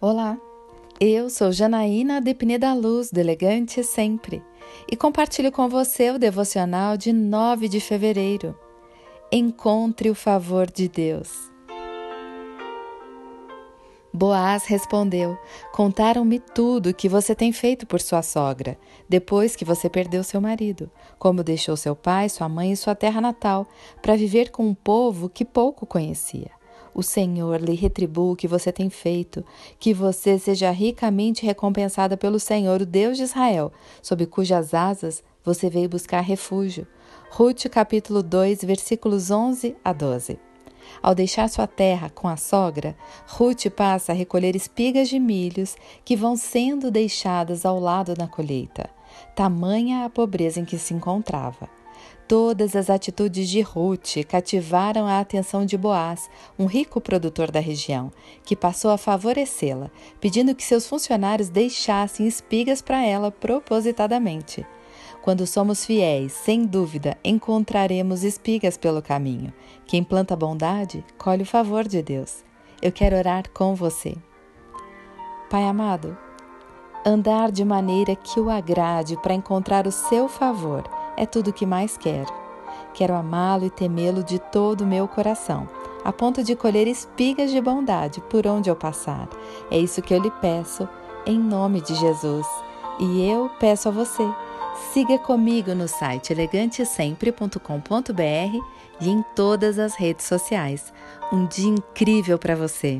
Olá, 0.00 0.36
eu 1.00 1.30
sou 1.30 1.50
Janaína 1.50 2.20
de 2.20 2.34
Pineda 2.34 2.74
Luz, 2.74 3.10
do 3.10 3.18
Elegante 3.18 3.82
Sempre, 3.82 4.42
e 4.90 4.96
compartilho 4.96 5.50
com 5.50 5.68
você 5.68 6.10
o 6.10 6.18
devocional 6.18 6.96
de 6.96 7.12
9 7.12 7.68
de 7.68 7.80
fevereiro. 7.80 8.58
Encontre 9.32 10.10
o 10.10 10.14
favor 10.14 10.70
de 10.70 10.88
Deus. 10.88 11.30
Boaz 14.12 14.66
respondeu: 14.66 15.38
Contaram-me 15.72 16.38
tudo 16.38 16.90
o 16.90 16.94
que 16.94 17.08
você 17.08 17.34
tem 17.34 17.52
feito 17.52 17.86
por 17.86 18.00
sua 18.00 18.20
sogra, 18.20 18.76
depois 19.08 19.56
que 19.56 19.64
você 19.64 19.88
perdeu 19.88 20.22
seu 20.22 20.40
marido, 20.40 20.90
como 21.18 21.42
deixou 21.42 21.76
seu 21.76 21.96
pai, 21.96 22.28
sua 22.28 22.48
mãe 22.48 22.72
e 22.72 22.76
sua 22.76 22.96
terra 22.96 23.20
natal, 23.20 23.66
para 24.02 24.16
viver 24.16 24.50
com 24.50 24.66
um 24.66 24.74
povo 24.74 25.30
que 25.30 25.44
pouco 25.44 25.86
conhecia. 25.86 26.50
O 26.94 27.02
Senhor 27.02 27.60
lhe 27.60 27.74
retribua 27.74 28.32
o 28.32 28.36
que 28.36 28.46
você 28.46 28.70
tem 28.70 28.88
feito, 28.88 29.44
que 29.80 29.92
você 29.92 30.38
seja 30.38 30.70
ricamente 30.70 31.44
recompensada 31.44 32.16
pelo 32.16 32.38
Senhor, 32.38 32.82
o 32.82 32.86
Deus 32.86 33.16
de 33.16 33.24
Israel, 33.24 33.72
sob 34.00 34.24
cujas 34.26 34.72
asas 34.72 35.22
você 35.44 35.68
veio 35.68 35.88
buscar 35.88 36.20
refúgio. 36.20 36.86
Ruth 37.30 37.66
capítulo 37.68 38.22
2, 38.22 38.62
versículos 38.62 39.28
11 39.28 39.76
a 39.84 39.92
12. 39.92 40.38
Ao 41.02 41.14
deixar 41.14 41.48
sua 41.48 41.66
terra 41.66 42.08
com 42.10 42.28
a 42.28 42.36
sogra, 42.36 42.96
Ruth 43.26 43.66
passa 43.70 44.12
a 44.12 44.14
recolher 44.14 44.54
espigas 44.54 45.08
de 45.08 45.18
milhos 45.18 45.76
que 46.04 46.14
vão 46.14 46.36
sendo 46.36 46.90
deixadas 46.90 47.66
ao 47.66 47.80
lado 47.80 48.14
na 48.16 48.28
colheita. 48.28 48.88
Tamanha 49.34 50.04
a 50.04 50.10
pobreza 50.10 50.60
em 50.60 50.64
que 50.64 50.78
se 50.78 50.94
encontrava. 50.94 51.68
Todas 52.26 52.74
as 52.74 52.88
atitudes 52.88 53.50
de 53.50 53.60
Ruth 53.60 54.24
cativaram 54.26 55.06
a 55.06 55.20
atenção 55.20 55.66
de 55.66 55.76
Boaz, 55.76 56.30
um 56.58 56.64
rico 56.64 56.98
produtor 56.98 57.50
da 57.50 57.60
região, 57.60 58.10
que 58.44 58.56
passou 58.56 58.90
a 58.90 58.96
favorecê-la, 58.96 59.90
pedindo 60.20 60.54
que 60.54 60.64
seus 60.64 60.86
funcionários 60.86 61.50
deixassem 61.50 62.26
espigas 62.26 62.80
para 62.80 63.04
ela 63.04 63.30
propositadamente. 63.30 64.66
Quando 65.20 65.46
somos 65.46 65.84
fiéis, 65.84 66.32
sem 66.32 66.64
dúvida, 66.64 67.16
encontraremos 67.22 68.24
espigas 68.24 68.78
pelo 68.78 69.02
caminho. 69.02 69.52
Quem 69.86 70.02
planta 70.02 70.34
bondade, 70.34 71.04
colhe 71.18 71.42
o 71.42 71.46
favor 71.46 71.86
de 71.86 72.02
Deus. 72.02 72.42
Eu 72.80 72.90
quero 72.90 73.16
orar 73.16 73.50
com 73.50 73.74
você. 73.74 74.16
Pai 75.50 75.64
amado, 75.64 76.16
andar 77.04 77.52
de 77.52 77.64
maneira 77.64 78.16
que 78.16 78.40
o 78.40 78.48
agrade 78.48 79.16
para 79.18 79.34
encontrar 79.34 79.86
o 79.86 79.92
seu 79.92 80.26
favor 80.26 80.82
é 81.16 81.26
tudo 81.26 81.48
o 81.48 81.52
que 81.52 81.66
mais 81.66 81.96
quero. 81.96 82.32
Quero 82.92 83.14
amá-lo 83.14 83.64
e 83.64 83.70
temê-lo 83.70 84.22
de 84.22 84.38
todo 84.38 84.82
o 84.82 84.86
meu 84.86 85.08
coração, 85.08 85.68
a 86.04 86.12
ponto 86.12 86.44
de 86.44 86.54
colher 86.54 86.86
espigas 86.86 87.50
de 87.50 87.60
bondade 87.60 88.20
por 88.22 88.46
onde 88.46 88.70
eu 88.70 88.76
passar. 88.76 89.28
É 89.70 89.78
isso 89.78 90.02
que 90.02 90.14
eu 90.14 90.20
lhe 90.20 90.30
peço, 90.30 90.88
em 91.26 91.38
nome 91.38 91.80
de 91.80 91.94
Jesus. 91.94 92.46
E 93.00 93.28
eu 93.28 93.50
peço 93.58 93.88
a 93.88 93.92
você, 93.92 94.24
siga 94.92 95.18
comigo 95.18 95.74
no 95.74 95.88
site 95.88 96.32
elegantesempre.com.br 96.32 98.58
e 99.00 99.08
em 99.08 99.24
todas 99.34 99.78
as 99.78 99.94
redes 99.94 100.26
sociais. 100.26 100.92
Um 101.32 101.46
dia 101.46 101.68
incrível 101.68 102.38
para 102.38 102.54
você! 102.54 102.98